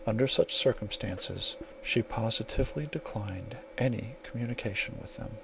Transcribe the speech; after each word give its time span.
Under 0.07 0.25
such 0.25 0.55
circumstances, 0.55 1.57
she 1.83 2.01
positively 2.01 2.87
declined 2.87 3.57
any 3.77 4.15
communication 4.23 4.97
with 4.99 5.17
them." 5.17 5.37